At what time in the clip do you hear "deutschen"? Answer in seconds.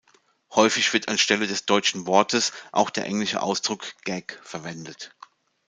1.67-2.07